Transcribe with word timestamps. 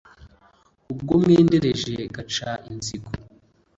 ubwo 0.91 1.13
mwendereje 1.23 1.93
gaca-nzigo 2.15 3.11